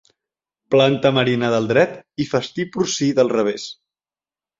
[0.75, 1.93] Planta marina del dret
[2.25, 3.67] i festí porcí del revés.